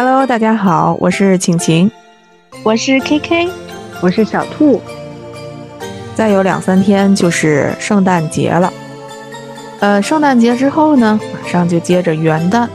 [0.00, 1.90] Hello，大家好，我是晴晴，
[2.62, 3.50] 我是 KK，
[4.00, 4.80] 我是小兔。
[6.14, 8.72] 再有两三天就是圣诞节了，
[9.80, 12.68] 呃，圣诞节之后呢，马上就接着元旦。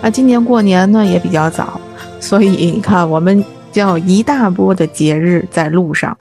[0.00, 1.80] 那今年过年呢也比较早，
[2.20, 6.16] 所以你看，我们将有一大波的节日在路上。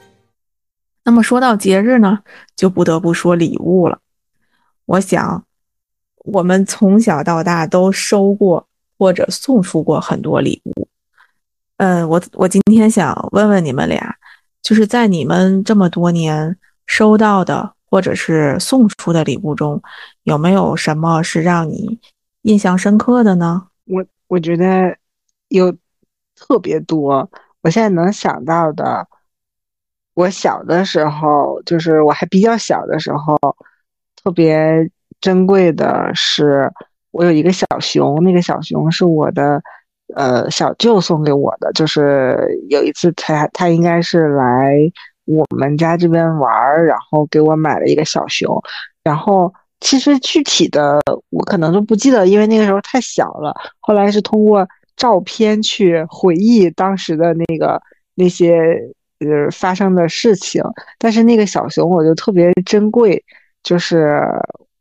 [1.03, 2.17] 那么说到节日呢，
[2.55, 3.99] 就不得不说礼物了。
[4.87, 5.43] 我想，
[6.25, 8.66] 我们从小到大都收过
[8.97, 10.87] 或者送出过很多礼物。
[11.77, 14.15] 嗯，我我今天想问问你们俩，
[14.61, 19.81] 就是在你们这么多年收到的或者是送出的礼物中，
[20.23, 21.99] 有没有什么是让你？
[22.43, 23.67] 印象深刻的呢？
[23.85, 24.97] 我我觉得
[25.49, 25.75] 有
[26.35, 27.29] 特别多。
[27.61, 29.05] 我现在能想到的，
[30.13, 33.37] 我小的时候，就是我还比较小的时候，
[34.15, 36.71] 特别珍贵的是，
[37.17, 39.61] 我有一个小熊，那个小熊是我的
[40.15, 41.71] 呃小舅送给我的。
[41.73, 42.37] 就是
[42.69, 44.77] 有一次他他应该是来
[45.25, 48.61] 我们家这边玩，然后给我买了一个小熊，
[49.03, 49.51] 然后。
[49.79, 53.53] 其实具体的我可能都不记得，因为那个时候太小了。
[53.79, 57.79] 后来是通过照片去回忆当时的那个
[58.15, 58.81] 那些
[59.19, 60.63] 呃发生的事情。
[60.97, 63.23] 但是那个小熊我就特别珍贵，
[63.61, 64.19] 就是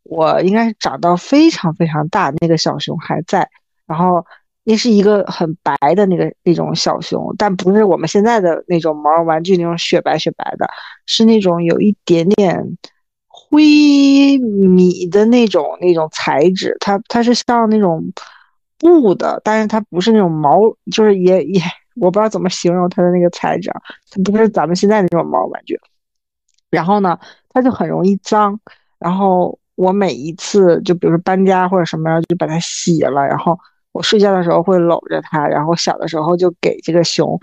[0.08, 3.48] 我应该是长到非常非常大，那个小熊还在。
[3.86, 4.24] 然后
[4.64, 10.68] 那是一个很白的那个那种小熊，但不是我们现在的那种毛绒玩具那种雪白雪白的，
[11.06, 12.78] 是那种有一点点。
[13.38, 18.02] 灰米的那种那种材质，它它是像那种
[18.78, 20.58] 布的，但是它不是那种毛，
[20.90, 21.62] 就是也也
[21.94, 23.70] 我不知道怎么形容它的那个材质，
[24.10, 25.78] 它不是咱们现在那种毛玩具。
[26.70, 27.18] 然后呢，
[27.50, 28.58] 它就很容易脏。
[28.98, 33.24] 然后我每一次就比如说搬家或者什么样，就把它洗了。
[33.24, 33.56] 然后
[33.92, 35.46] 我睡觉的时候会搂着它。
[35.46, 37.38] 然后小的时候就给这个熊。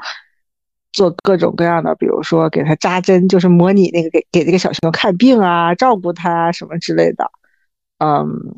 [0.95, 7.31] 做各种各样的，比如说给它扎针，就是模拟那个给给这个小熊看病啊，照顾它什么之类的，
[7.97, 8.53] 嗯，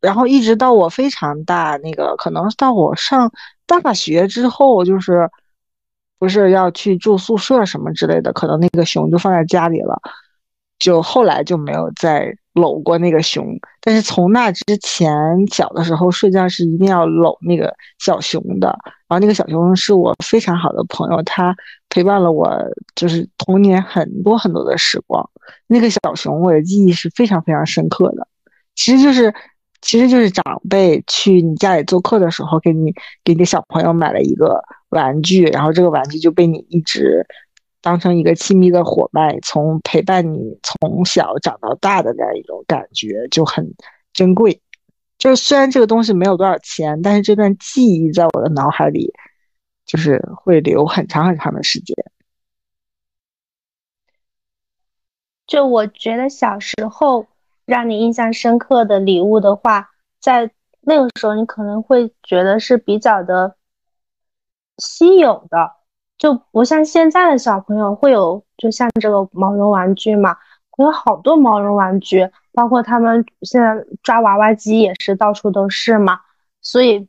[0.00, 3.30] 然后一直到我非常大，那个可能到我上
[3.66, 5.28] 大学之后，就是
[6.18, 10.00] 不是要去住宿舍什么之类的，可能那个熊就放在家里了，
[10.78, 12.34] 就后来就没有再。
[12.56, 13.46] 搂过那个熊，
[13.82, 15.12] 但是从那之前，
[15.52, 18.68] 小的时候睡觉是一定要搂那个小熊的。
[19.08, 21.54] 然后那个小熊是我非常好的朋友，它
[21.90, 22.50] 陪伴了我
[22.94, 25.28] 就是童年很多很多的时光。
[25.66, 28.26] 那个小熊我的记忆是非常非常深刻的。
[28.74, 29.32] 其实就是，
[29.82, 32.90] 其实就是长辈去你家里做客的时候，给你
[33.22, 37.26] 给你的小朋友买了一个玩具，然后这个玩具就被你一直。
[37.86, 43.64] 当成一个亲密的伙伴，从陪伴你从小长到大的那样一种感觉就很
[44.12, 44.60] 珍贵。
[45.18, 49.12] 就是虽然这个东西没有多少钱，但是这段记忆在我的脑海里，
[49.84, 51.94] 就是会留很长很长的时间。
[55.46, 57.28] 就我觉得小时候
[57.66, 63.54] 让你印象深刻的礼物的话，在那个时候你可能会觉得是比较的
[64.78, 65.85] 稀有的。
[66.18, 70.34] 就不像现在的小朋友会有，就像这个毛绒玩具嘛，
[70.70, 76.18] 会有好多毛绒玩具，包括他们现在抓娃娃机也是到处都是嘛。
[76.62, 77.06] 所以，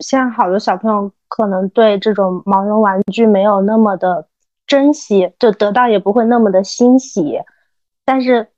[0.00, 4.28] 现在好多小朋友可能对这种毛绒玩具没有那么的
[4.66, 7.40] 珍惜，就得到也不会那么的欣喜。
[8.04, 8.48] 但是，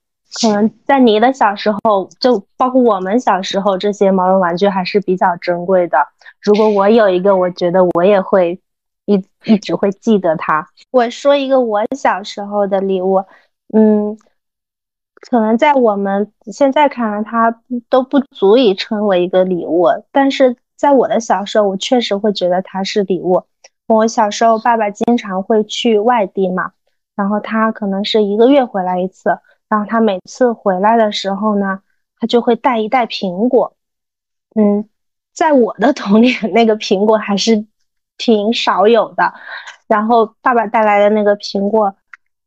[0.41, 5.97] 可能在你的小时候，就包括我们小时候，这些毛绒玩具还是比较珍贵的。
[6.41, 8.59] 如果我有一个，我觉得我也会。
[9.05, 10.67] 一一直会记得它。
[10.91, 13.23] 我说一个我小时候的礼物，
[13.73, 14.17] 嗯，
[15.21, 19.87] 可能在我们现在看来，它都不足以称为一个礼物。
[20.11, 23.43] 但是在我的小时候，我确实会觉得它是礼物。
[23.87, 26.71] 我小时候，爸爸经常会去外地嘛，
[27.15, 29.37] 然后他可能是一个月回来一次，
[29.69, 31.81] 然后他每次回来的时候呢，
[32.19, 33.75] 他就会带一袋苹果。
[34.55, 34.89] 嗯，
[35.33, 37.67] 在我的 童年，那个苹果还是。
[38.17, 39.33] 挺少有的，
[39.87, 41.95] 然后爸爸带来的那个苹果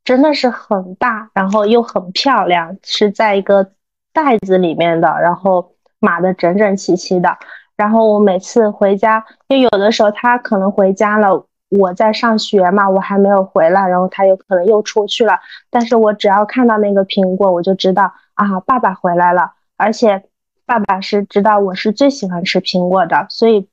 [0.02, 3.72] 真的是很大，然后又很漂亮，是在一个
[4.12, 7.36] 袋子里面的，然后码的整整齐齐的。
[7.76, 15.38] 然后我每次回家，因为有的时候他可能回家了，我在上学嘛，我还没有回来，然后他有可能又出去了。
[15.70, 19.52] 但是我只要看到那个苹果，我就知道啊，爸爸回来了。
[19.76, 20.24] 而且
[20.66, 23.68] 爸爸是知道我是最喜欢吃苹果的，所以。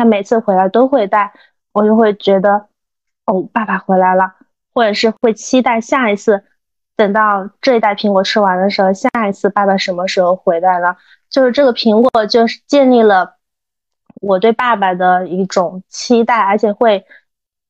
[0.00, 1.30] 他每次回来都会带，
[1.72, 2.68] 我就会觉得，
[3.26, 4.34] 哦，爸爸回来了，
[4.72, 6.42] 或者是会期待下一次，
[6.96, 10.96] 等到这一袋苹果吃完的时候，下一次爸爸什么时候回来了？
[11.28, 13.36] 就是这个苹果，就是建立了
[14.22, 17.04] 我对爸爸的一种期待，而且会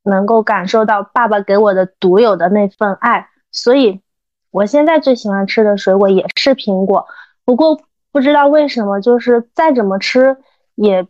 [0.05, 3.29] 能够感受到爸爸给我的独有的那份爱。
[3.51, 4.01] 所以，
[4.53, 7.09] 我现在最喜欢吃的水果也是苹果。
[7.45, 7.81] 不过，
[8.13, 10.37] 不知道为什么，就是再怎么吃
[10.77, 11.05] 也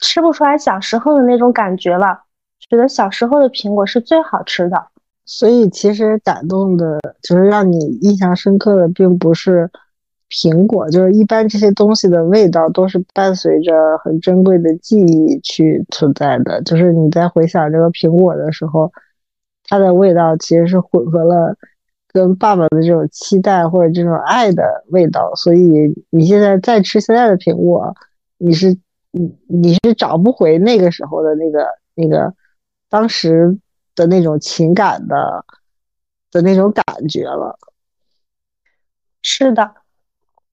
[0.00, 2.20] 吃不出来小时候的那种感觉了。
[2.58, 4.86] 觉得小时候的苹果是最好吃的。
[5.24, 9.70] 所以，其实感动的，就是让你印象深刻的，并不是。
[10.30, 18.92] 苹果就是一般这些东西的味道都是伴随着很珍贵的记忆去存在的，就是你在回想这个苹果的时候，
[19.64, 21.56] 它的味道其实是混合了
[22.12, 27.94] 跟爸爸的这种期待或者这种爱的味道，所以你现在再吃现在的苹果，
[28.36, 28.76] 你是
[29.18, 32.32] 你你是找不回那个时候的那个那个
[32.88, 33.58] 当时
[33.94, 35.44] 的那种情感的
[36.30, 37.58] 的那种感觉了。
[39.22, 39.74] 是的。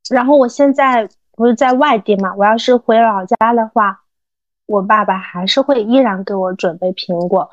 [0.09, 4.01] 然后我现在不是在外地嘛，我要是回老家的话，
[4.65, 7.49] 我爸爸还是会依然给我准备苹果。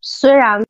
[0.00, 0.64] 虽然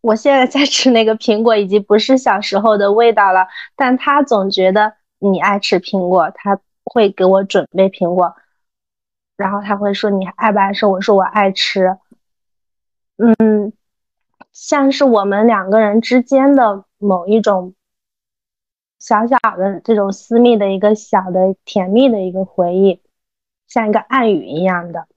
[0.00, 3.46] 我现在在吃那个苹果已经不是小时候的味道了，
[3.76, 8.34] 但他总觉得你爱吃苹果，他会给我准备苹果。
[9.36, 10.86] 然后他会说你爱不爱吃？
[10.86, 11.98] 我说我爱吃。
[13.16, 13.72] 嗯，
[14.52, 17.74] 像是我们两个人之间的某一种。
[18.98, 23.02] 小小的这种私密的一个小的甜蜜的一个回忆，
[23.66, 25.08] 像一个暗语一样的。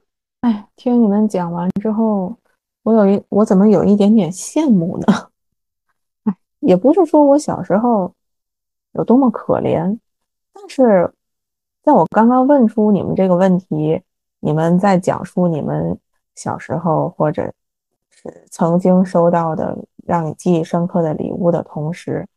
[0.41, 2.35] 哎，听你们讲完之后，
[2.81, 5.29] 我有一我怎么有一点点羡慕呢？
[6.25, 8.11] 哎，也不是说我小时候
[8.93, 9.99] 有多么可怜，
[10.51, 11.13] 但是
[11.85, 14.01] 在我刚刚问出你们这个问题，
[14.39, 15.95] 你们在讲述你们
[16.33, 17.53] 小时候或者
[18.09, 22.27] 是曾经收到的让你记忆深刻的礼物的同时。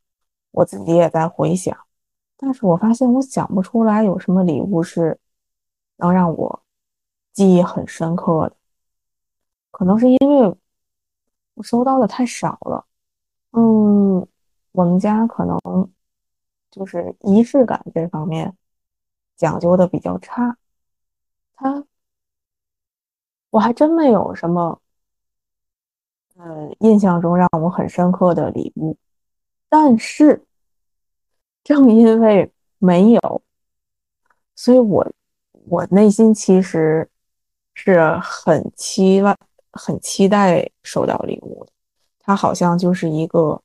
[0.50, 1.74] 我自己也在回想，
[2.36, 5.18] 但是我发现我想不出来有什么礼物是
[5.96, 6.62] 能让我
[7.32, 8.56] 记忆很深刻的。
[9.70, 10.54] 可能是因为
[11.54, 12.84] 我收到的太少了。
[13.52, 14.26] 嗯，
[14.72, 15.58] 我们家可能
[16.70, 18.54] 就是仪式感这方面
[19.38, 20.58] 讲究的比较差。
[21.56, 21.84] 他，
[23.48, 24.80] 我还真没有什么，
[26.36, 28.98] 呃，印象中让我很深刻的礼物。
[29.70, 30.44] 但是，
[31.64, 33.42] 正因为没有，
[34.54, 35.10] 所以我
[35.68, 37.08] 我内心其实
[37.74, 39.36] 是很期望、
[39.72, 41.72] 很期待收到礼物的。
[42.20, 43.62] 它好像就是一个，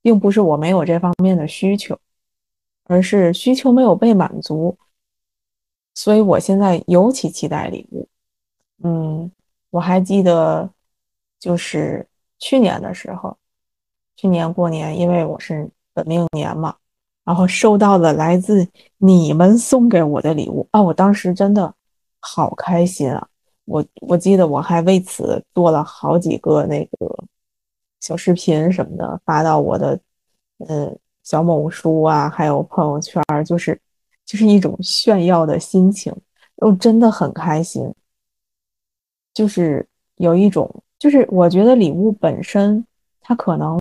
[0.00, 1.98] 并不是我没有这方面的需求，
[2.84, 4.76] 而是需求没有被满足，
[5.94, 8.08] 所以我现在尤其期待礼物。
[8.82, 9.30] 嗯，
[9.70, 10.68] 我还记得，
[11.38, 12.06] 就是
[12.38, 13.36] 去年的时候。
[14.14, 16.76] 去年过年，因为我是本命年嘛，
[17.24, 18.68] 然后收到了来自
[18.98, 21.74] 你们送给我的礼物啊，我当时真的
[22.20, 23.26] 好开心啊！
[23.64, 27.24] 我我记得我还为此做了好几个那个
[28.00, 29.98] 小视频什么的，发到我的
[30.68, 33.80] 嗯小某书啊，还有朋友圈，就是
[34.24, 36.14] 就是一种炫耀的心情，
[36.56, 37.92] 我真的很开心，
[39.34, 39.86] 就是
[40.16, 42.84] 有一种，就是我觉得礼物本身。
[43.24, 43.78] 它可能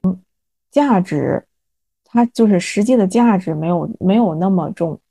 [0.69, 1.43] 价值，
[2.03, 5.01] 它就是实际的价值没有没有那么重，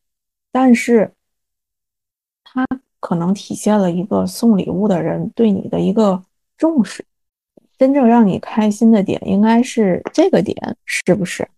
[0.52, 1.12] 但是
[2.44, 2.64] 它
[3.00, 6.22] 可能体现了一个送礼物的人对你的一个
[6.56, 7.04] 重视。
[7.76, 11.48] 真正让你开心的点应该是这个点，是不是？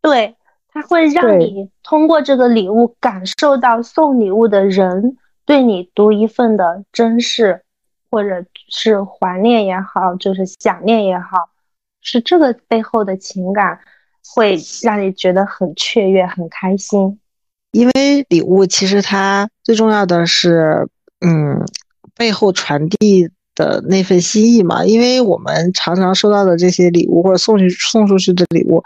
[0.00, 0.36] 对，
[0.72, 7.62] 它会让你通过这个礼物感受到送礼物的人对你独一份的珍视，
[8.10, 11.50] 或者是怀念也好，就是想念也好。
[12.00, 13.78] 是这个背后的情感，
[14.34, 17.18] 会让你觉得很雀跃、很开心。
[17.70, 20.88] 因为礼物其实它最重要的是，
[21.20, 21.64] 嗯，
[22.16, 24.84] 背后传递的那份心意嘛。
[24.84, 28.82] 因为我们常常收到的这些礼物或者送去送出去的礼物，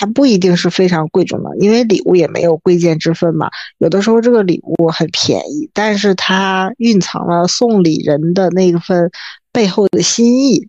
[0.00, 3.50] 它不一定是非常贵重的，因为礼物也没有贵贱之分嘛。
[3.76, 9.10] 有的时候这个礼物很便宜，但是它蕴藏了送礼人的那一份
[9.52, 10.66] 背后的心意，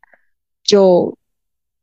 [0.65, 1.17] 就。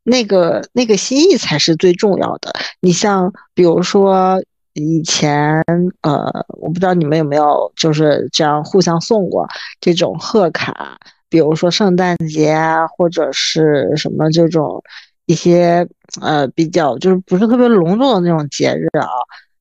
[0.01, 2.51] 那个那个心意才是最重要的。
[2.79, 4.41] 你像比如说
[4.73, 5.61] 以前，
[6.01, 6.25] 呃，
[6.57, 9.47] 我不知道你们有没有就是这样互相送过
[9.79, 10.97] 这种贺卡，
[11.29, 14.81] 比如说圣诞节啊，或者是什么这种
[15.29, 15.87] 一些
[16.21, 19.07] 呃比较就是不是特别隆重的那种节日啊，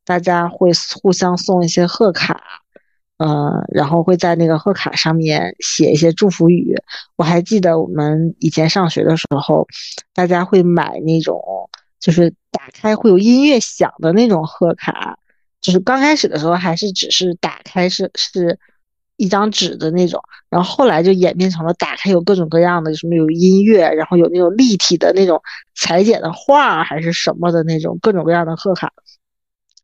[0.03, 0.71] 大家会
[1.03, 2.41] 互相送一些贺卡。
[3.19, 6.73] 呃，然后会在那个贺卡上面写一些祝福语。
[7.17, 9.67] 我还记得我们以前上学的时候，
[10.15, 11.43] 大家会买那种，
[11.99, 15.19] 就是打开会有音乐响的那种贺卡。
[15.61, 18.57] 就是刚开始的时候还是只是打开是是
[19.19, 25.43] 一张纸的那种，然后后来就演变成了打开有各种各样的，什么有音乐，然后有那种立体的那种
[25.75, 28.93] 裁剪的画还是什么的那种各种各样的贺卡，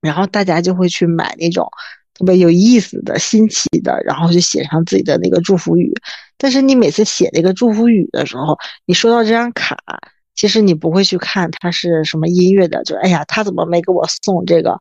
[0.00, 1.69] 然后大家就会去买那种
[2.14, 5.93] 特别有意思的新奇的，然后就写上自己的那个祝福语。
[6.38, 9.76] 但是你每次写那个祝福语的时候，你收到这张卡，
[10.37, 14.81] 其实你不会去看它是什么音乐的，就哎呀，他怎么没给我送这个？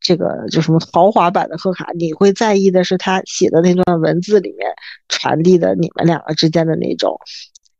[0.00, 4.70] 这个就什么豪华版的贺卡，你会在意的是他写的那段文字里面
[5.08, 7.18] 传递的你们两个之间的那种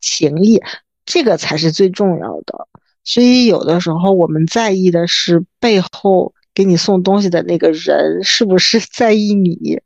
[0.00, 0.60] 情谊，
[1.06, 2.66] 这个才是最重要的。
[3.04, 9.80] 所以有的时候我们在意的是背后给你送东西的那个人是不是 在意你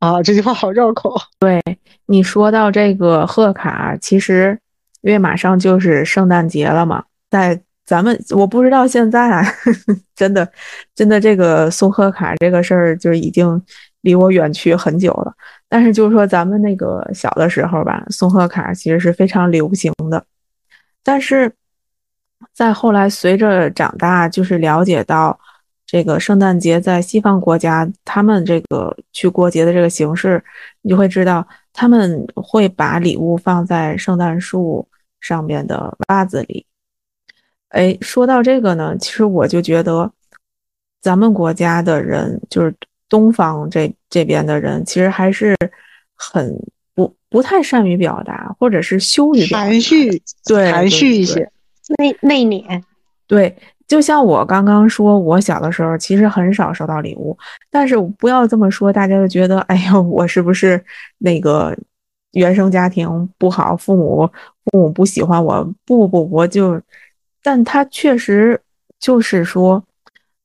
[0.00, 0.22] 啊？
[0.22, 1.14] 这句话好绕口。
[1.38, 1.62] 对
[2.06, 4.58] 你说到这个贺卡，其实
[5.02, 7.62] 因为马上就是圣诞节了嘛，在。
[7.90, 9.44] 咱们我不知道现在啊，
[10.14, 10.48] 真的，
[10.94, 13.60] 真的这个送贺卡这个事儿就已经
[14.02, 15.34] 离我远去很久了。
[15.68, 20.24] 但是就是说咱们那个小的时候吧，送贺卡其实是非常流行的。
[21.02, 21.52] 但是
[22.52, 25.36] 再后来随着长大，就是了解到
[25.84, 30.40] 这个圣诞节在西方国家，他们这个去过节的这个形式，
[30.82, 34.86] 你就会知道他们会把礼物放在圣诞树
[35.20, 36.64] 上面的袜子里。
[37.70, 40.10] 哎，说到这个呢，其实我就觉得，
[41.00, 42.74] 咱们国家的人，就是
[43.08, 45.56] 东方这这边的人，其实还是
[46.16, 46.52] 很
[46.96, 51.48] 不不太善于表达，或者是羞于含蓄，对，含蓄一些，
[51.98, 52.82] 内内敛。
[53.28, 57.38] 对，就像我刚刚说，我小的时候其实很少收到礼物，
[57.70, 60.84] 但是不要这么说，大家就觉得，哎呀，我是不是
[61.18, 61.78] 那个
[62.32, 64.28] 原生家庭不好，父母
[64.64, 65.72] 父母不喜欢我？
[65.86, 66.82] 不不，我就。
[67.42, 68.60] 但他确实
[68.98, 69.82] 就是说，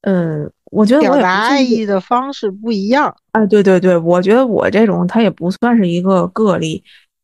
[0.02, 3.16] 嗯，我觉得表达爱意的方式不一样。
[3.32, 6.84] 哎，对对对，我觉得我这种他也不算是一个个例，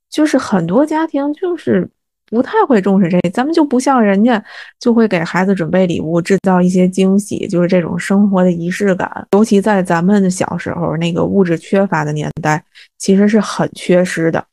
[0.09, 1.89] 就是很多家庭就是
[2.29, 4.43] 不太会重视这，咱们就不像人家
[4.79, 9.27] 就会给孩子准备礼物，制造一些惊喜，就是这种生活的仪式感。
[9.31, 12.63] 尤其在咱们小时候那个物质缺乏的年代，
[12.97, 14.43] 其实是很缺失的。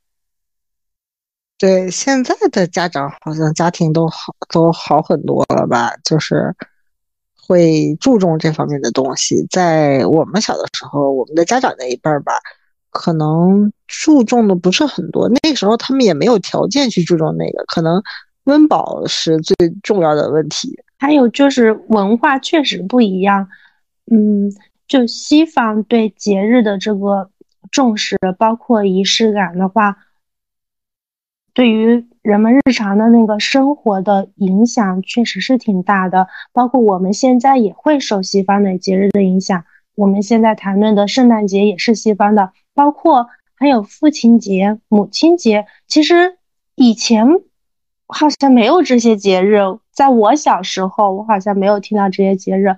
[1.58, 5.92] 对现在的家长，好像家庭都好都好很多了吧？
[6.04, 6.54] 就是
[7.36, 9.44] 会注重这方面的东西。
[9.50, 12.32] 在我们小的时候，我们的家长那一辈儿吧，
[12.90, 15.28] 可能注重的不是很多。
[15.42, 18.00] 那时候他们也没有条件去注重那个，可能
[18.44, 20.78] 温饱是最重要的问题。
[20.98, 23.48] 还有就是文化确实不一样。
[24.12, 24.48] 嗯，
[24.86, 27.28] 就西方对节日的这个
[27.72, 29.96] 重视，包括仪式感的话。
[31.58, 39.64] 对于人们日常的那个生活的影响确实是挺大的，包括我们现在也会受西方的节日的影响。
[39.96, 45.66] 我们现在谈论的圣诞节也是西方的，包括还有父亲节、母亲节。
[45.88, 46.36] 其实
[46.76, 47.26] 以前
[48.06, 49.58] 好像没有这些节日，
[49.90, 52.76] 在我小时候，我好像没有听到这些节日，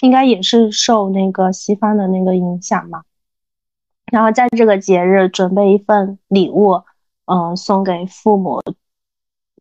[0.00, 3.02] 应该也是受那个西方的那个影响嘛。
[4.10, 6.84] 然后在这个节日准备一份礼物。
[7.28, 8.62] 嗯，送给父母，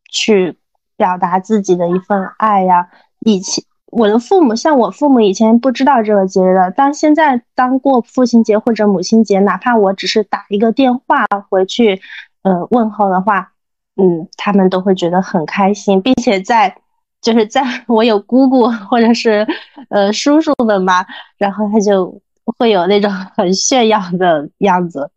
[0.09, 0.57] 去
[0.95, 2.89] 表达自己的一份爱呀。
[3.19, 12.01] 以前我的父母，像我父母以前不知道这个节日的，但现在当过父亲节或者母亲节，哪怕我只是打一个电话回去，
[12.41, 13.51] 呃，问候的话，
[13.97, 16.77] 嗯，他们都会觉得很开心，并且在
[17.21, 19.45] 就是在 我有姑姑或者是
[19.89, 21.05] 呃叔叔们嘛，
[21.37, 22.21] 然后他就
[22.57, 25.11] 会有那种很炫耀的样子，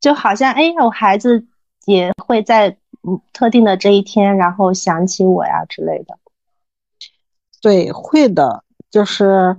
[0.00, 1.48] 就好像哎，我孩子。
[1.86, 2.68] 也会在
[3.02, 6.16] 嗯特定的这一天，然后想起我呀之类的。
[7.60, 9.56] 对，会的，就是，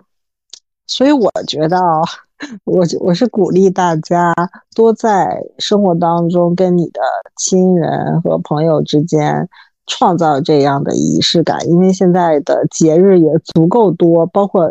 [0.87, 2.01] 所以我觉得啊，
[2.65, 4.33] 我我是鼓励大家
[4.75, 7.01] 多在生活当中跟你的
[7.37, 9.47] 亲人和朋友之间
[9.85, 14.63] 创造这样的仪式感，因为现在的节日也足够多，包括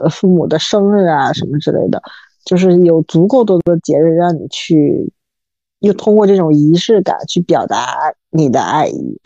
[0.00, 2.02] 呃父母的生日啊什么之类的，
[2.44, 5.12] 就是有足够多的节日让你去。
[5.80, 9.20] 又通过这种仪式感去表达你的爱意，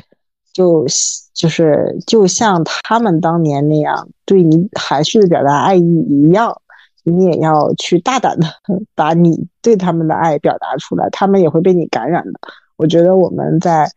[0.53, 0.85] 就
[1.33, 6.61] 就是就像他们当年那样对你含蓄的表达爱意一样，
[7.05, 8.47] 你也要去大胆的
[8.95, 12.33] 把你对他们的爱表达出来，他们也会被你感染的。
[12.77, 13.91] 我觉得我们在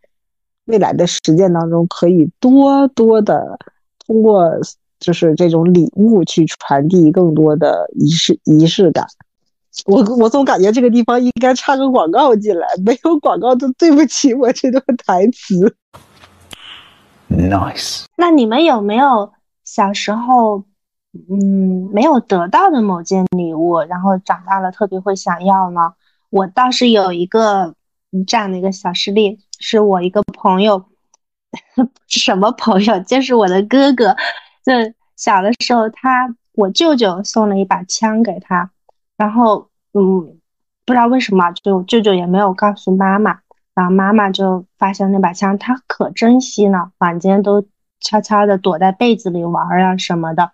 [0.64, 3.58] 未来的实践当中，可以多多的
[4.06, 4.50] 通过
[4.98, 9.06] 就是这种礼物去传递更多的仪式仪式感。
[9.84, 15.76] 我我总感觉这个地方应该插个广告进来，没有广告都对不起我这段台词。
[17.28, 18.04] Nice。
[18.16, 19.32] 那你们有没有
[19.64, 20.64] 小时候，
[21.28, 25.92] 嗯，没有得到的某件礼物，然后长大了特别会想要呢？
[26.30, 27.74] 我倒是有一个
[28.26, 30.84] 这样的一个小事例，是我一个朋友，
[32.08, 32.98] 什么朋友？
[33.00, 34.16] 就是我的哥哥。
[34.64, 34.72] 就
[35.16, 38.70] 小的时候，他我舅舅送了一把枪给他，
[39.16, 39.65] 然后
[39.98, 40.38] 嗯，
[40.84, 43.40] 不知道为什么，就舅舅也没有告诉妈妈，
[43.74, 47.66] 然后妈妈就发现那把枪，他可珍惜呢，晚间都
[48.00, 50.52] 悄悄的躲在被子里玩啊什么的。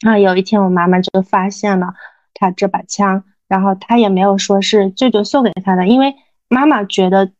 [0.00, 1.94] 然后有一天，我妈妈就发现了
[2.32, 3.24] 他这把枪。
[3.46, 6.14] 然后他也没有说是舅舅送给他的，因为
[6.48, 7.30] 妈妈觉得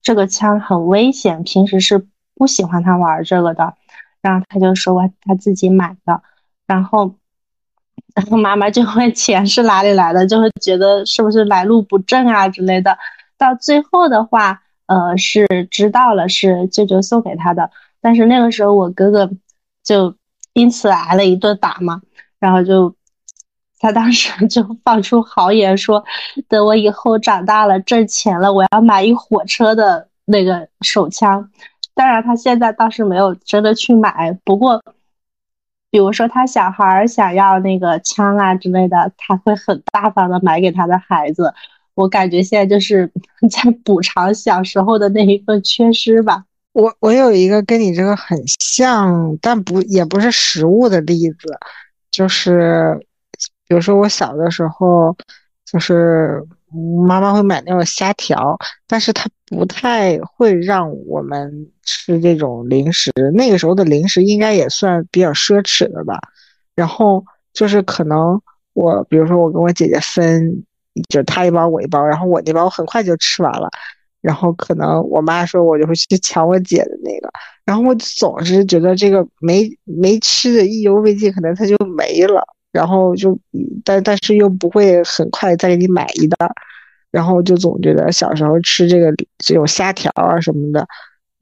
[0.00, 2.06] 这个枪很危险，平时是
[2.36, 3.74] 不喜欢他玩这个的。
[4.22, 6.22] 然后他就说他自己买的，
[6.66, 7.16] 然后
[8.14, 12.96] 然 后妈妈就问钱是哪里来的，就会觉得是不是来路不正啊之类的。
[13.36, 19.30] 到最后的话，呃，是知道了是舅舅送给他的，但是那个时候我哥哥
[19.84, 20.14] 就
[20.52, 22.00] 因此挨了一顿打嘛，
[22.38, 22.94] 然后就。
[23.80, 26.04] 他当时 就放出豪言说
[26.50, 31.48] ：“等我以后长大了挣钱了，我要买一火车的那个手枪。”
[31.94, 34.36] 当然，他现在倒是没有真的去买。
[34.42, 34.82] 不过，
[35.90, 41.52] 比如说他小孩想要那个枪啊之类的，他会很大方的买给他的孩子。
[41.94, 43.10] 我感觉现在就是
[43.50, 46.44] 在补偿小时候的那一份缺失吧。
[46.72, 51.58] 我我有一个跟你这个很像，但不也不是实物的例子，
[52.10, 53.00] 就是。
[53.68, 55.14] 比如说我小的时候，
[55.70, 56.42] 就是
[57.06, 58.56] 妈妈会买那种虾条，
[58.86, 63.10] 但是她不太会让我们吃这种零食。
[63.34, 66.18] 那个时候的零食应该也算比较奢侈的吧。
[66.74, 68.40] 然后就是可能
[68.74, 70.64] 我，比如说我跟我姐姐分，
[71.08, 73.68] 就她一包我一包，然后我那包很快就吃完了。
[74.20, 77.30] 然后可能我妈说我就会去抢我姐的那个，
[77.64, 82.44] 然后我总是觉得这个没没吃的意犹未尽，可能它就没了。
[82.70, 83.38] 然后就，
[83.84, 86.36] 但但是又不会很快再给你买一袋，
[87.10, 90.86] 然后就总觉得小时候吃这个这种虾条啊什么的，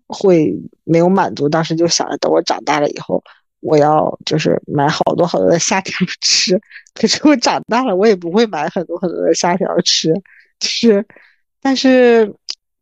[0.07, 1.49] 会没有满足。
[1.49, 3.23] 当时就想着等我长大了以后，
[3.61, 6.61] 我要就是买好多好多的虾条吃。
[6.95, 10.15] 可是我长大了，我也不会买很多很多的虾条吃，
[10.61, 11.05] 吃。
[11.61, 12.33] 但是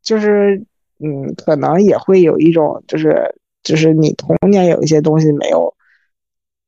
[0.03, 0.63] 就是
[0.99, 5.75] 嗯，可能也会有一种就是就是你童年有一些东西没有。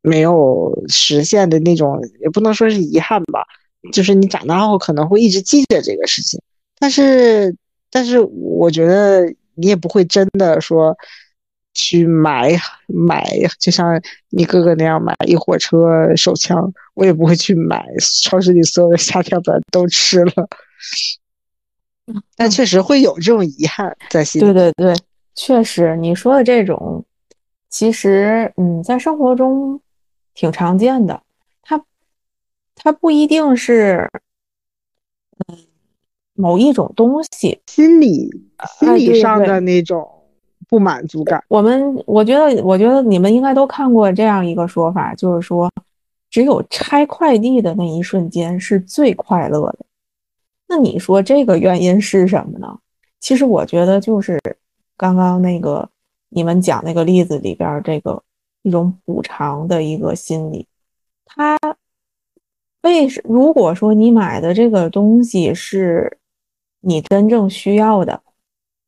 [0.06, 3.44] 没有实现的那种，也不能说是遗憾吧，
[3.92, 6.40] 就是你长大后可能会一直记着这个事情，
[6.78, 7.56] 但是，
[7.90, 10.96] 但是我觉得你也不会真的说
[11.74, 13.26] 去买买，
[13.58, 17.84] 就像你哥哥那样买一火车手枪，我也不会去买
[18.22, 20.48] 超市里所有的虾条粉都吃了，
[22.36, 24.44] 但确实会有这种遗憾在心里。
[24.44, 24.94] 对对对，
[25.34, 27.04] 确实你说的这种，
[27.68, 29.80] 其实嗯，在生活中。
[30.36, 31.22] 挺常见的，
[31.62, 31.82] 它
[32.74, 34.08] 它不一定是
[35.48, 35.58] 嗯
[36.34, 38.30] 某一种东西，心理
[38.78, 40.06] 心理上的那种
[40.68, 41.42] 不满足感。
[41.48, 45.72] 我们我觉得我觉得你们应该都看过这样一个说法，就是说
[46.28, 49.78] 只有拆快递的那一瞬间是最快乐的。
[50.68, 52.78] 那你说这个原因是什么呢？
[53.20, 54.38] 其实我觉得就是
[54.98, 55.88] 刚刚那个
[56.28, 58.22] 你们讲那个例子里边这个。
[58.66, 60.66] 一种补偿的一个心理，
[61.24, 61.56] 他
[62.82, 66.18] 为如果说你买的这个东西是
[66.80, 68.20] 你真正需要的，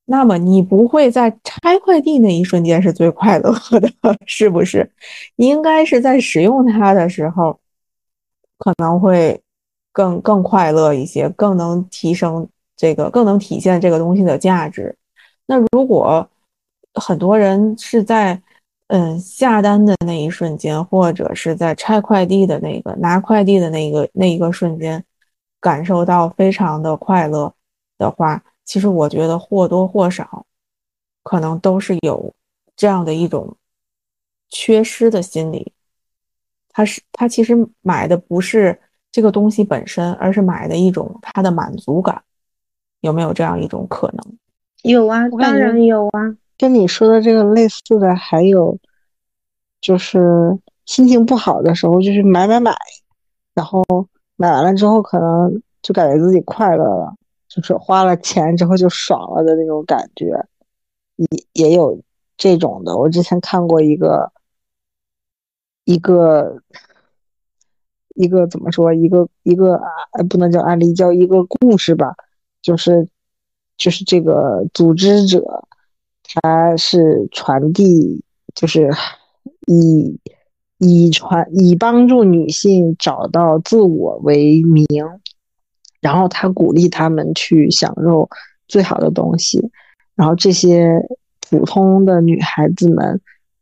[0.05, 3.89] 那么你不会在拆快递那一瞬间是最快乐的，
[4.27, 4.91] 是不是？
[5.37, 7.61] 你应该是在使用它的时候，
[8.59, 9.41] 可能会
[9.93, 14.97] 更更快乐一些，更能提升这个，更能体现这个东西的价值。
[15.47, 16.29] 那如果
[16.95, 18.43] 很多人是在
[18.89, 25.05] 嗯，下单的那一瞬间，或者是在拆快递的那个拿快递的那个那一个瞬间，
[25.61, 27.55] 感受到非常的快乐
[27.99, 30.47] 的话，其实我觉得或多或少，
[31.23, 32.35] 可能都是有
[32.77, 33.57] 这样的一种
[34.49, 35.73] 缺失的心理。
[36.71, 38.81] 他是他其实买的不是
[39.13, 42.23] 这个东西本身，而是买的一种他的满足感。
[43.01, 44.39] 有没有这样一种可能？
[44.83, 46.37] 有啊，当然有啊。
[46.59, 48.77] 跟你说的这个类似的还有，
[49.81, 52.77] 就是心情不好的时候就是买买买，
[53.55, 53.85] 然后
[54.35, 57.15] 买完了之后可能就感觉自己快乐了，
[57.49, 60.27] 就是花了钱之后就爽了的那种感觉，
[61.17, 62.03] 也也有
[62.37, 62.97] 这种的。
[62.97, 64.33] 我之前看过一个
[65.85, 66.61] 一个
[68.17, 69.81] 一个怎么说一个一个
[70.29, 72.17] 不能叫案例，叫一个故事吧，
[72.61, 73.09] 就是
[73.77, 75.68] 就是这个组织者。
[76.35, 78.23] 他是传递，
[78.55, 78.91] 就是
[79.67, 80.21] 以
[80.79, 84.87] 以传以帮助女性找到自我为名，
[86.01, 88.29] 然后他鼓励他们去享受
[88.67, 89.71] 最好的东西，
[90.15, 91.01] 然后这些
[91.49, 93.21] 普通的女孩子们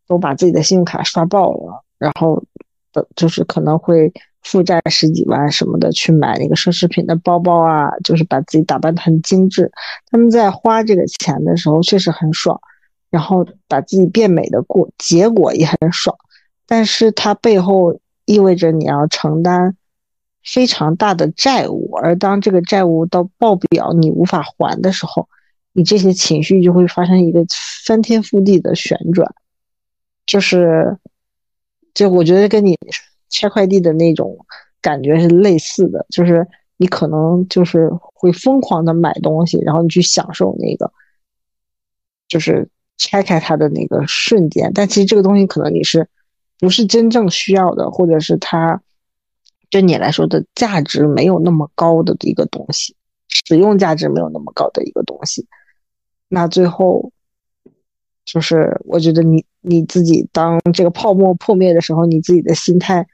[0.09, 2.43] 都把自己的信用卡刷爆了，然后
[2.93, 4.13] 的就是可能会
[4.47, 9.71] 负债十几万什么的去买那个奢侈品的包包啊，就是把自己打扮的很精致。
[10.11, 12.61] 他们在花这个钱的时候确实很爽，
[13.11, 16.17] 然后把自己变美的过结果也很爽，
[16.67, 19.77] 但是它背后意味着你要承担。
[20.49, 25.29] 非常大的债务，而当这个债务到爆表，你无法还的时候，
[25.73, 27.45] 你这些情绪就会发生一个
[27.85, 29.35] 翻天覆地的旋转，
[30.25, 30.97] 就是，
[31.95, 32.79] 就我觉得跟你
[33.29, 34.37] 拆快递的那种
[34.81, 40.93] 感觉是类似的，就是你可能就是会疯狂的买东西，然后你去享受那个，
[42.29, 46.09] 就是拆开它的那个瞬间，但其实这个东西可能你是
[46.59, 48.83] 不是真正需要的，或者是它。
[49.69, 52.95] 对你来说的价值没有那么高的一个东西，
[53.29, 55.45] 使用价值没有那么高的一个东西，
[56.29, 57.11] 那最后
[58.25, 63.05] 就是我觉得你你自己当这个泡沫破灭的时候，你自己的心态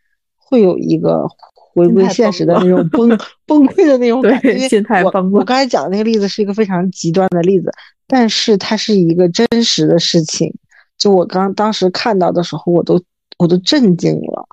[0.52, 3.08] 会有一个回归现实的那种崩
[3.46, 4.68] 崩溃的那种 感觉。
[4.68, 5.38] 心态崩溃。
[5.38, 7.72] 我刚才讲的那个例子是一个非常极端的例子，
[8.06, 10.54] 但是它是一个真实的事情。
[10.98, 13.02] 就我刚当时看到的时候，我都
[13.38, 14.46] 我都震惊了。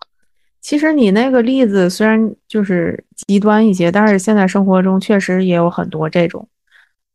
[0.62, 6.48] 其实你那个例子虽然就是极端一些，但是现在生活中确实也有很多这种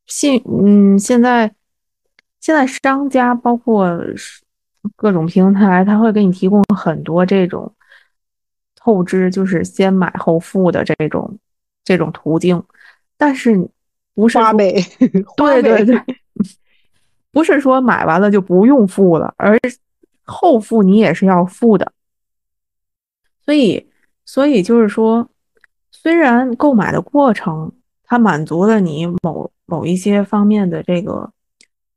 [0.06, 1.50] 信，嗯，现在
[2.40, 3.98] 现在商家包括
[4.96, 7.72] 各种平台，他会给你提供很多这种
[8.84, 11.38] 透支，就是先买后付的这种
[11.82, 12.62] 这种途径，
[13.16, 13.66] 但是
[14.14, 14.74] 不是花呗，
[15.38, 15.98] 对对对，
[17.32, 19.58] 不是说买完了就不用付了，而
[20.24, 21.92] 后付你也是要付的。
[23.42, 23.88] 所以，
[24.26, 25.26] 所以就是说，
[25.90, 31.32] 虽然购买的过程它满足了你某某一些方面的这个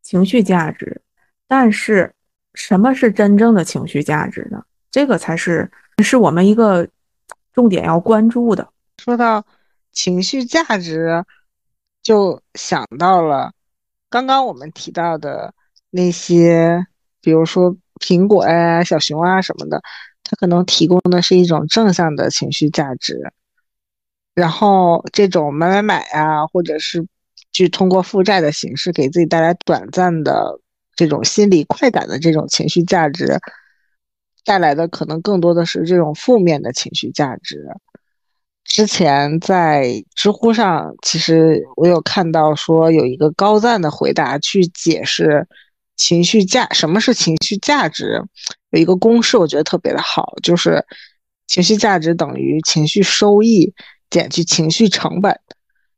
[0.01, 1.01] 情绪价值，
[1.49, 2.13] 但是
[2.53, 4.63] 什么是真正的情绪价值呢？
[4.89, 5.69] 这个才是
[6.03, 6.87] 是我们一个
[7.53, 8.69] 重点要关注的。
[8.97, 9.45] 说到
[9.91, 11.23] 情绪价值，
[12.01, 13.51] 就想到了
[14.09, 15.53] 刚刚我们提到的
[15.89, 16.85] 那些，
[17.21, 19.81] 比如说苹果呀、小熊啊什么的。
[20.29, 23.31] 它可能提供的是一种正向的情绪价值，
[24.33, 27.07] 然后这种买买买啊，或者是
[27.53, 30.59] 去通过负债的形式给自己带来短暂的
[30.97, 33.39] 这种心理快感的这种情绪价值，
[34.47, 37.67] 带来的可能更多的是这种负面的情绪价值。
[38.63, 45.45] 之前在知乎上，其实我有看到说有一个高赞的回答去解释。
[45.97, 48.21] 情绪价，什么是情绪价值？
[48.69, 50.85] 有一个公式，我觉得特别的好，就是
[51.47, 53.73] 情绪价值等于情绪收益
[54.11, 55.35] 减去情绪成本。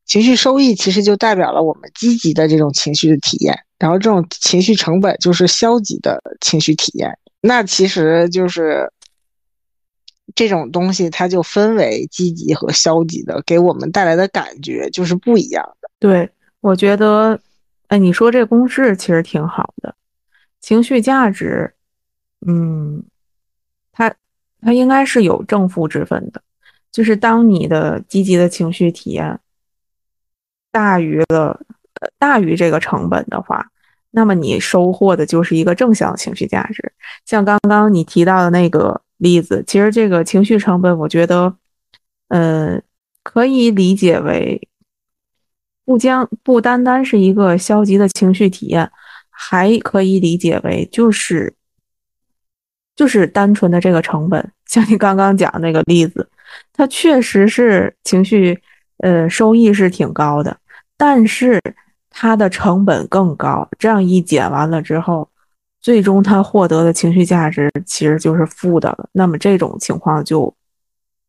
[0.06, 7.12] 情绪收益其实就代表了我们积极的这种情绪的体验，然后这种情绪成本就是消极的情绪体验。
[7.41, 8.91] 那其实就是
[10.36, 15.89] 这种东西，它就分为积极和消极的，给我们带来的感觉就是不一样的。
[15.99, 16.30] 对，
[16.62, 17.39] 我觉得。
[17.89, 19.95] 哎，你说这公式其实挺好的，
[20.62, 21.73] 情绪价值，
[22.45, 23.04] 嗯，
[23.91, 24.13] 它
[24.62, 26.39] 它应该是有正负之分的，
[26.91, 29.39] 就是当你的积极的情绪体验
[30.71, 31.60] 大于了
[32.19, 33.71] 大于这个成本的话，
[34.12, 36.91] 那么你收获的就是一个正向情绪价值。
[37.26, 41.56] 像刚刚你提到的那个例子，其实这个情绪成本，我觉得，
[42.30, 42.82] 呃，
[43.24, 44.67] 可以理解为。
[45.86, 48.91] 不将不单单是一个消极的情绪体验，
[49.32, 51.52] 还可以理解为就是
[52.95, 54.52] 就是单纯的这个成本。
[54.67, 56.30] 像你刚刚讲那个例子，
[56.74, 58.62] 它确实是情绪，
[58.98, 60.56] 呃，收益是挺高的，
[60.95, 61.60] 但是
[62.10, 63.67] 它的成本更高。
[63.78, 65.30] 这样一减完了之后，
[65.80, 69.10] 最终它获得的情绪价值其实就是负的了。
[69.12, 70.54] 那么这种情况就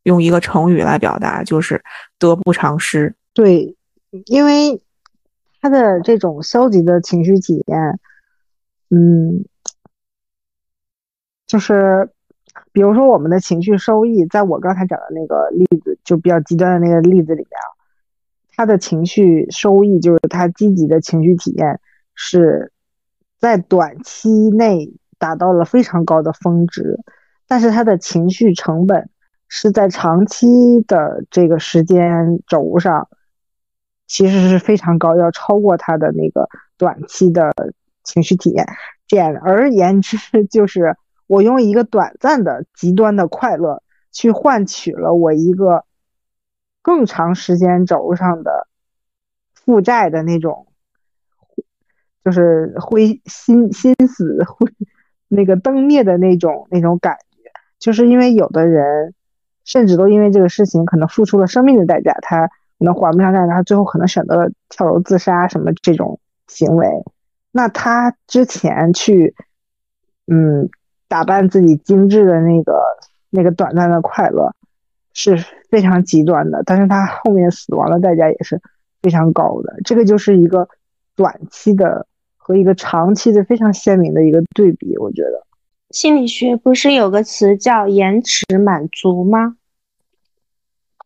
[0.05, 1.83] 用一个成语来表达，就是
[2.19, 3.15] 得不偿失。
[3.33, 3.77] 对。
[4.27, 4.83] 因为
[5.61, 8.01] 他的这种消极的情绪体验，
[8.91, 9.45] 嗯，
[11.47, 12.11] 就是
[12.73, 17.70] 比如说我们的情绪收益，在我刚才讲的那个例子，就比较极端的那个例子里面啊，
[18.61, 21.81] 他的情绪收益就是他积极的情绪体验
[22.15, 22.73] 是
[23.39, 27.01] 在短期内达到了非常高的峰值，
[27.49, 29.09] 但是他的情绪成本
[29.49, 33.09] 是在长期的这个时间轴上。
[34.07, 36.47] 其实是非常高，要超过他的那个
[36.77, 37.51] 短期的
[38.05, 38.67] 情绪体验。
[39.09, 40.97] 简而言之，就是
[41.27, 45.87] 我用一个短暂的极端的快乐，去换取了我一个
[46.83, 48.67] 更长时间轴上的
[49.55, 50.67] 负债的那种，
[52.25, 54.73] 就是灰心心死灰
[55.29, 59.15] 那个灯灭的那种那种感觉，就是因为有的人
[59.65, 66.89] 甚至都因为这个事情可能付出了生命的代价，他可能还不上债，他最后可能选择了跳楼自杀什么这种行为，
[67.53, 69.35] 那他之前去
[70.27, 70.71] 嗯
[71.09, 72.83] 打扮自己精致的那个
[73.29, 74.55] 那个短暂的快乐。
[75.23, 78.59] 是非常极端的，但是他后面死亡的代价也是
[79.03, 79.77] 非常高的。
[79.85, 80.67] 这个就是一个
[81.15, 82.07] 短期的
[82.39, 84.97] 和一个长期的非常鲜明的一个对比。
[84.97, 85.47] 我觉得
[85.91, 89.57] 心理学不是有个词叫延迟满足吗？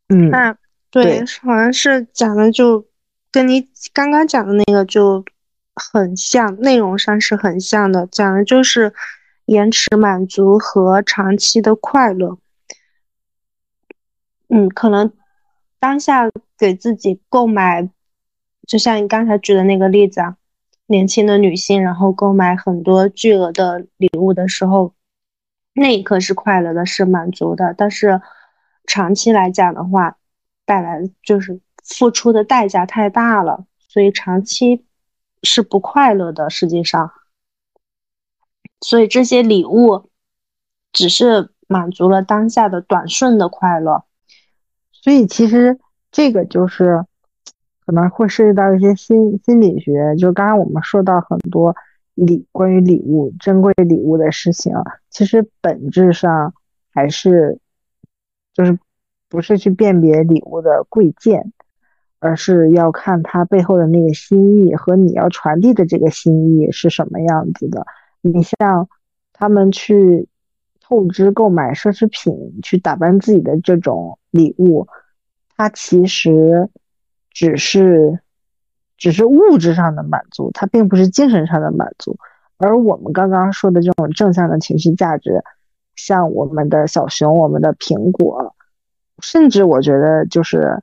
[0.08, 0.56] 嗯，那
[0.90, 2.86] 对，好像是讲的就
[3.32, 5.24] 跟你刚刚讲的那个就
[5.74, 8.92] 很像，内容上是很像的，讲的就是
[9.46, 12.38] 延迟满足和长期的快乐。
[14.48, 15.12] 嗯，可能
[15.78, 17.88] 当下给自己购买，
[18.66, 20.36] 就像你刚才举的那个例子啊，
[20.86, 24.94] 年轻的女性，然后购买很多巨额的礼物的时候，
[25.72, 27.74] 那一刻是快乐的，是满足的。
[27.76, 28.20] 但是
[28.86, 30.18] 长期来讲的话，
[30.64, 34.84] 带来就是付出的代价太大了，所以长期
[35.42, 36.48] 是不快乐的。
[36.50, 37.12] 实际上，
[38.80, 40.10] 所以这些礼物
[40.92, 44.04] 只是满足了当下的短瞬的快乐。
[45.04, 45.78] 所以其实
[46.10, 47.04] 这个就是
[47.84, 51.76] 可能会涉及到一些心心理学，就刚刚我们说到很多
[52.14, 54.72] 礼关于礼物珍贵礼物的事情，
[55.10, 56.54] 其实本质上
[56.90, 57.58] 还是
[58.54, 58.78] 就是
[59.28, 61.52] 不是去辨别礼物的贵贱，
[62.18, 67.86] 而是要看它背后的那个心意和你要传递的这个心意是什么样子的。
[68.22, 68.88] 你像
[69.34, 70.28] 他们去。
[70.86, 74.86] 透支购买奢侈品去打扮自己的这种礼物，
[75.56, 76.68] 它其实
[77.30, 78.20] 只是
[78.98, 82.18] 只是物质上的满足，它并不是精神上的满足。
[82.58, 85.42] 而我们刚刚说的这种正向的情绪价值，
[85.96, 88.54] 像我们的小熊、我们的苹果，
[89.22, 90.82] 甚至我觉得就是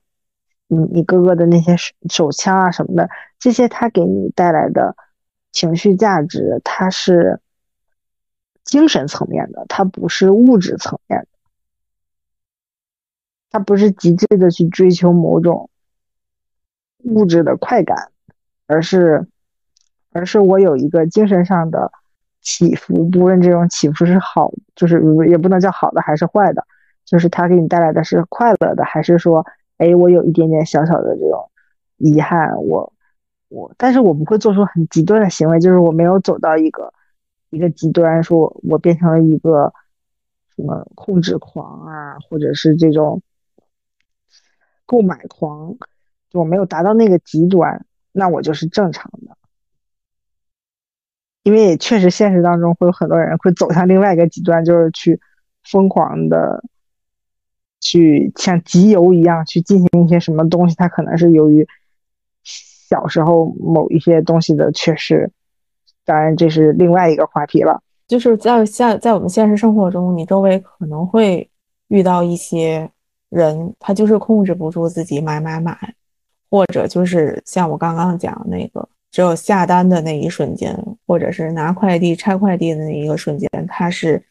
[0.68, 4.96] 你你哥哥的那些手手枪啊什么的，这些它给你带来的
[5.52, 7.40] 情绪价值，它是。
[8.64, 11.28] 精神层面的，它不是物质层面的，
[13.50, 15.70] 它不是极致的去追求某种
[17.04, 18.12] 物质的快感，
[18.68, 19.28] 而是，
[20.12, 21.92] 而是我有一个精神上的
[22.42, 26.66] 起伏，不论这种起伏是好，就是也不能叫好的还是坏的，
[27.04, 29.46] 就是它给你带来的是快乐的，还是说，
[29.78, 31.50] 哎，我有一点点小小的这种
[31.98, 32.94] 遗憾，我
[33.50, 36.94] 我，但是我不会做出很极端的行为，就是我没有走到一个。
[37.52, 39.72] 一个极端，说我变成了一个
[40.56, 43.22] 什么控制狂啊，或者是这种
[44.86, 45.76] 购买狂，
[46.30, 49.38] 就我没有达到那个极端，那我就是正常的。
[51.44, 55.20] 因为确实现实当中会有很多人会走向另外一个极端，就是去
[55.64, 56.64] 疯狂的
[57.80, 61.68] 去像集邮一样去进行一些什么东西，他可能是由于
[62.44, 65.32] 小时候某一些东西的缺失。
[66.12, 67.82] 当然，这是另外一个话题了。
[68.06, 71.50] 就是在现在我们现实生活中，你周围可能会
[71.88, 72.92] 遇到一些
[73.30, 75.96] 人，他就是控制不住自己买买买，
[76.50, 84.22] 或者就是像我刚刚讲那个，只有下单的那一瞬间，或者是拿快递拆快递的那一个瞬间，他是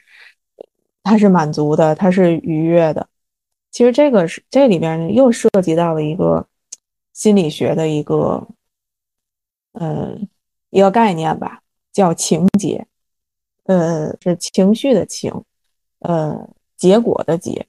[1.02, 3.06] 他是满足的，他是愉悦的。
[3.70, 6.46] 其实这个是这里边又涉及到了一个
[7.14, 8.46] 心理学的一个，
[9.72, 10.18] 呃。
[10.72, 12.86] 一个概念吧，叫情节，
[13.64, 15.32] 呃，是情绪的情，
[16.00, 17.66] 呃，结果的结。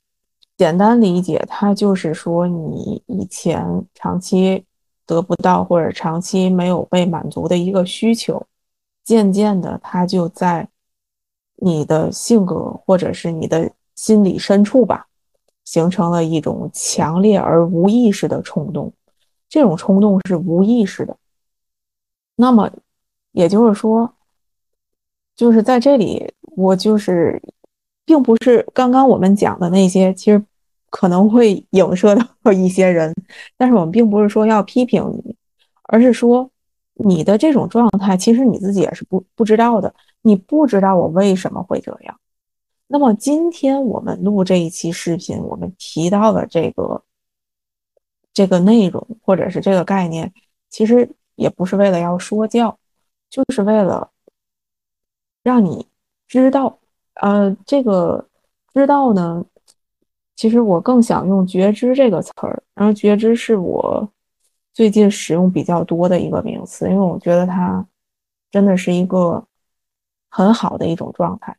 [0.58, 4.64] 简单理解，它就是说你以前长期
[5.08, 8.46] 得不到或者长期没有被满足的一个需求，
[9.04, 10.70] 渐渐的，它就在
[11.56, 15.08] 你的性格或者是你的心理深处吧，
[15.66, 18.94] 形成了一种强烈而无意识的冲动。
[19.50, 21.18] 这种冲动是无意识的，
[22.36, 22.72] 那么。
[23.32, 24.14] 也就是说，
[25.36, 27.42] 就是在这里，我就是，
[28.06, 30.44] 并不是刚刚我们讲的那些，其实
[30.90, 33.14] 可能会影射到一些人，
[33.58, 35.36] 但是我们并不是说要批评你，
[35.84, 36.50] 而是说
[36.96, 42.20] 你的这种状态，其实你自己也是不不知道的，你不知道我为什么会这样。
[42.88, 47.02] 那么今天我们录这一期视频，我们提到的这个
[48.34, 50.34] 这个内容或者是这个概念，
[50.70, 52.78] 其实也不是为了要说教。
[53.32, 54.12] 就是为了
[55.42, 55.88] 让你
[56.28, 56.78] 知道，
[57.16, 58.28] 呃，这个
[58.74, 59.44] 知道呢，
[60.36, 64.08] 其实我更想用觉知这个词儿，然后觉知是我
[64.74, 67.84] 最近使用比较多的一个名词，因为我觉得它
[68.52, 69.44] 真的是一个
[70.30, 71.56] 很好的一种状态。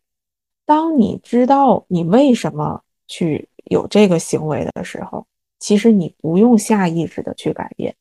[0.67, 5.27] 当你知道你为什么去有这个行为的时候，
[5.59, 7.97] 其实你不用下意识的去改变，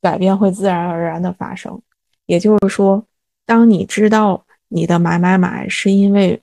[0.00, 1.80] 改变会自然而然的发生。
[2.28, 3.04] 也就是说，
[3.44, 6.40] 当你知道你的买买买是因为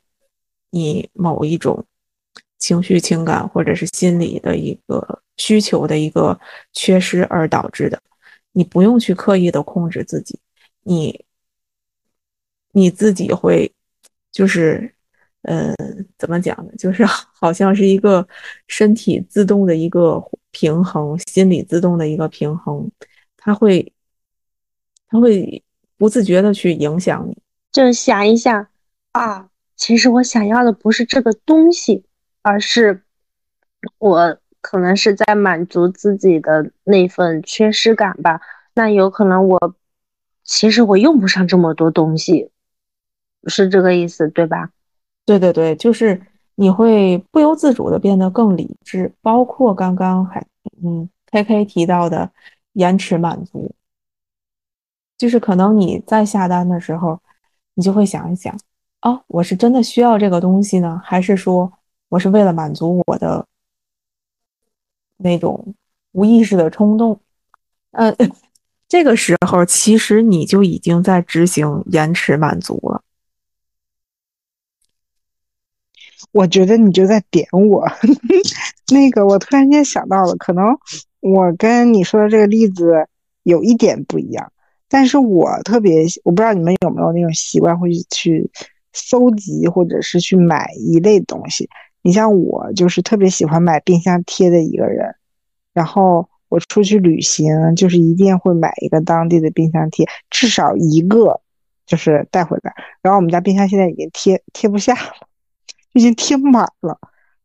[0.71, 1.86] 你某一种
[2.58, 6.38] 情绪、情感或者是心理的一个需求的一个
[6.74, 8.02] 缺失而导致的，
[8.52, 10.39] 你不用去刻意的控制自己，
[10.84, 11.24] 你
[12.74, 13.71] 你自己会。
[14.32, 14.93] 就是，
[15.43, 15.74] 呃，
[16.17, 16.71] 怎么讲呢？
[16.78, 18.28] 就是好像是一个
[18.67, 20.21] 身体自动的一个
[20.52, 22.91] 平衡，心理自动的一个平衡，
[23.38, 23.93] 它会，
[25.08, 25.63] 它会
[25.97, 27.38] 不自觉的去影响你。
[27.71, 28.67] 就想一想
[29.12, 32.05] 啊，其实我想要的不是这个东西，
[32.41, 33.03] 而是
[33.97, 38.41] 我可能是在满足自己的那份缺失感吧。
[38.73, 39.75] 那有可能我
[40.43, 42.51] 其实我用不上这么多东西。
[43.47, 44.71] 是这个意思，对吧？
[45.23, 46.19] 对对对，就是
[46.55, 50.43] 你会不由自主的变得更理智，包括刚刚还
[50.84, 52.31] 嗯，K K 提到的
[52.73, 53.71] 延迟满足，
[55.17, 57.19] 就是可能你在下单的时候，
[57.75, 58.58] 你就会想一想，
[59.01, 61.71] 哦，我是真的需要这个东西呢，还是说
[62.10, 63.45] 我是为了满足我的
[65.17, 65.73] 那种
[66.12, 67.19] 无意识的冲动？
[67.91, 68.13] 呃，
[68.89, 73.01] 这个时候其实你就已经在执行延迟满足了。
[76.32, 77.88] 我觉得你就在点我，
[78.91, 80.78] 那个我突然间想到了，可能
[81.21, 83.08] 我跟你说的这个例子
[83.43, 84.51] 有一点不一样，
[84.97, 88.49] 但是我特别，我不知道你们有没有那种习惯，会去
[88.93, 91.67] 搜集或者是去买一类东西。
[92.01, 95.13] 你像我就是特别喜欢买冰箱贴的一个人，
[95.73, 101.41] 然后我出去旅行就是一定会买一个当地的冰箱贴，至少一个
[101.86, 102.73] 就是带回来。
[103.01, 105.27] 然后我们家冰箱现在已经贴贴不下了。
[105.91, 106.97] 已经贴满了，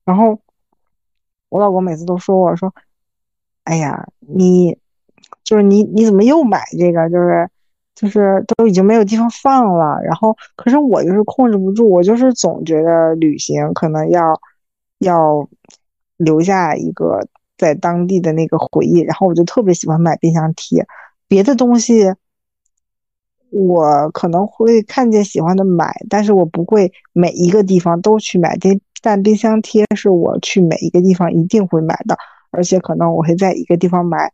[0.04, 0.40] 然后
[1.48, 2.72] 我老公每次都说我说
[3.62, 4.76] ：“哎呀，你
[5.44, 7.08] 就是你你怎么又买这个？
[7.10, 7.48] 就是
[7.94, 14.40] 就是都已经没有地方放了。”然后可是我就是控制不住，我就是总觉得旅行可能要
[14.98, 15.48] 要
[16.16, 17.26] 留下一个
[17.58, 20.86] 在当地的那个回忆，然后我就特别喜欢买冰箱贴，
[21.28, 22.14] 别的东西。
[23.52, 28.56] 我可能会看见喜欢的买，但是我不会每一个地方都去买。
[28.60, 32.16] 但但冰箱贴是我去每一个地方一定会买的，
[32.52, 34.30] 而且可能我会在一个地方买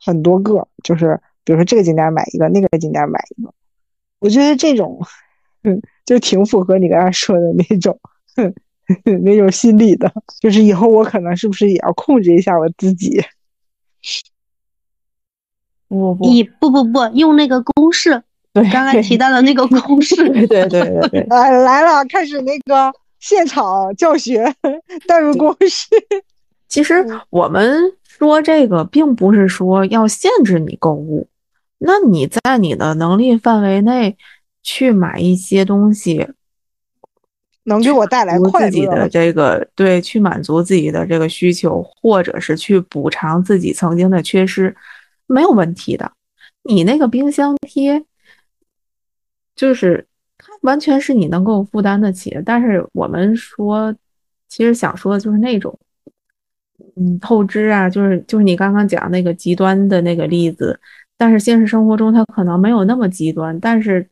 [0.00, 3.52] 很多个，就是比如说这个景点买一个，那个景点买一个。
[4.18, 5.00] 我觉得这种，
[5.64, 7.98] 嗯，就挺符合你刚才说的那种，
[9.22, 10.12] 那种心理的。
[10.40, 13.22] 就是以后我可能是不是也要控制一下我自己？
[15.88, 24.54] 不不你不不不用那个公式，对，刚刚提到的那个公式，对对对 来了，开始那个现场教学，
[25.08, 25.88] 代入公式。
[26.68, 27.82] 其实我们
[28.20, 31.26] 说这个，并不是说要限制你购物，
[31.78, 34.16] 那你在你的能力范围内
[34.62, 36.28] 去买一些东西，
[37.64, 44.76] 能给我带来快自己的这个对，去满足自己的这个需求，或者是去补偿自己曾经的缺失。
[45.26, 46.12] 没有问题的，
[46.64, 48.04] 你那个冰箱贴，
[49.56, 50.06] 就是
[50.36, 52.42] 它完全是你能够负担得起的。
[52.42, 53.94] 但是我们说，
[54.46, 55.78] 其实想说的就是那种，
[57.00, 60.78] 嗯，透支啊，就是就是你刚刚讲那个极端的那个例子。
[61.16, 64.06] 但是现实生活中它可能没有那么极端，但是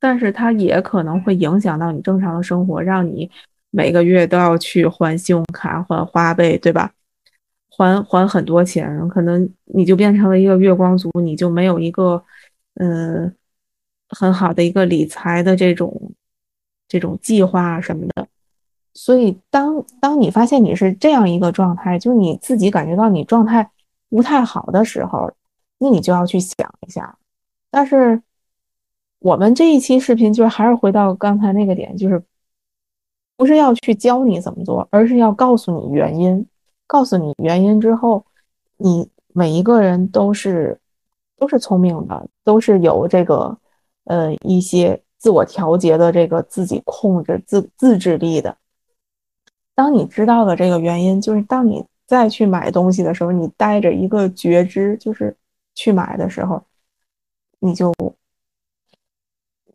[0.00, 3.28] 但是它也可能会影响到你正常的生活，让你
[3.70, 6.92] 每个月都要去还信用卡、还花呗，对吧？
[7.70, 12.22] 还还很多钱，可能你就变成了一个月光族，你就没有一个，
[12.74, 13.34] 嗯，
[14.10, 16.12] 很好的一个理财的这种
[16.88, 18.28] 这种计划什么的。
[18.94, 23.70] 所以，当当你发现你是这样一个状态，就你自己感觉到你状态
[24.10, 25.32] 不太好的时候，
[25.78, 27.16] 那你就要去想一下。
[27.70, 28.22] 但是，
[29.20, 32.22] 我们这一期视频就是还是回到刚才那个点，就是
[33.36, 36.46] 不是要去教你怎么做，而是要告诉你原因。
[36.86, 38.22] 告诉你原因之后，
[38.76, 40.78] 你每一个人都是
[41.38, 43.56] 都是聪明的，都是有这个
[44.04, 48.54] 呃一些自我调节的这个自己控制自自制力的。
[49.74, 55.34] 当你知道了这个原因，就是当你再去买东西的时候，你带着一个觉知，就是
[55.74, 56.62] 去买的时候，
[57.60, 57.92] 你就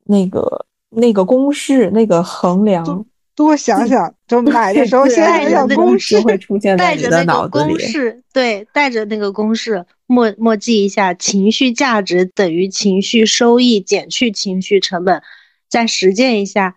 [0.04, 7.80] 那个那个公式那个衡量多想想，就买的时候先带想想公式，会出现在你的带着那个脑子里公。
[7.80, 15.22] 式，对，带着那个公式默默记一下，情绪价值等于情绪收益减去情绪成本，
[15.70, 16.76] 再实践一下。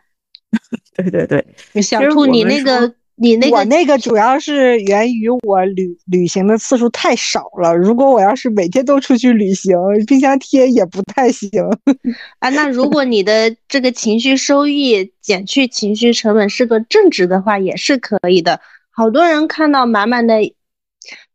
[0.94, 7.76] 对 对对，小兔，你那个说你那个我那个主要是源于我旅旅行的次数太少了。
[7.76, 11.50] 如果我要是每天都出去旅行，冰箱贴也不太行。
[12.40, 18.58] 啊，那如果你的这个情绪收益减去情绪成本是个正值的话，也是可以的。
[18.90, 20.36] 好多人看到满满的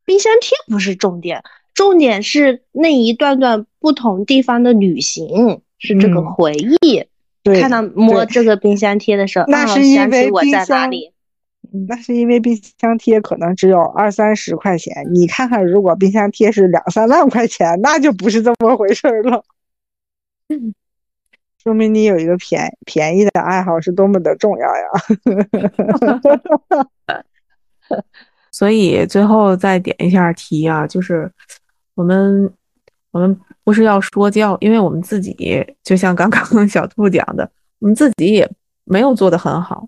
[0.06, 1.44] 冰箱贴不是重点，
[1.76, 7.04] 重点是那一段段不同地方的旅行，是这个嗯回忆。
[7.44, 11.12] 对，看到摸这个冰箱贴的时候，那啊是因为我在哪里。
[11.88, 19.44] 那是因为冰箱贴可能只有二三十块钱，你看看，如果冰箱贴是两三万块钱，那就不是这么回事儿了。
[21.64, 24.84] 说明你有一个便便宜的爱好是多么的重要呀！
[28.52, 31.32] 所以最后再点一下题啊，就是
[31.96, 32.54] 我们
[33.12, 37.50] 我们不是要说教，因为我们自己就像刚刚小兔讲的，
[37.80, 38.48] 我们自己也
[38.84, 39.88] 没有做的很好。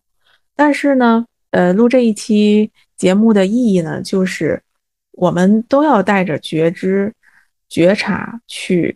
[0.55, 1.23] 但是呢，
[1.57, 4.61] 呃，录这一期节目的意义呢，就是
[5.13, 7.11] 我们都要带着觉知、
[7.67, 8.95] 觉察去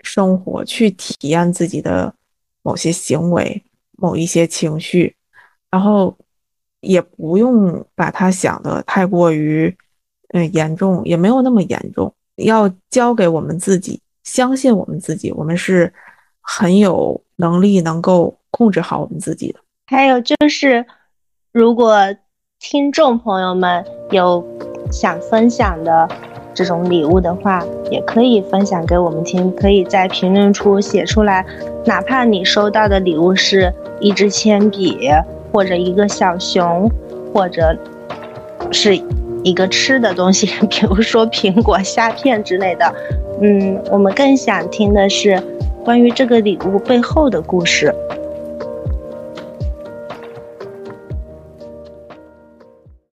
[0.00, 2.14] 生活，去体验自己的
[2.62, 3.62] 某些行为、
[3.98, 5.14] 某一些情绪，
[5.70, 6.16] 然后
[6.80, 9.76] 也不用把它想得太过于
[10.28, 12.10] 嗯、严重，也没有那么严重。
[12.36, 15.92] 要交给我们自己，相信我们自己，我们是
[16.40, 19.60] 很有能力能够控制好我们自己的。
[19.84, 20.86] 还有就是，
[21.52, 21.96] 如果
[22.60, 24.44] 听众朋友们有
[24.92, 26.08] 想分享的
[26.54, 31.44] 这种礼物的话，也可以分享给我们听，可以在评论处写出来。
[31.84, 35.10] 哪怕你收到的礼物是一支铅笔，
[35.52, 36.88] 或者一个小熊，
[37.34, 37.76] 或者
[38.70, 38.96] 是
[39.42, 42.94] 一个吃的东西， 比如说苹果、虾片之类的。
[43.42, 45.42] 嗯，我们更想听的是
[45.84, 47.92] 关于这个礼物背后的故事。